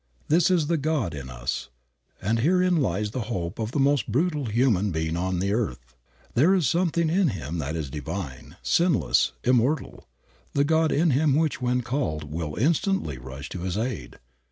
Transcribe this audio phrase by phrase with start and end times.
[0.29, 1.69] This is the God in us,
[2.19, 5.95] and herein lies the hope of the most brutal human being on the earth.
[6.33, 10.07] There is something in him that is divine, sinless, immortal,
[10.53, 14.17] the God in him which when called will instantly rush to his aid.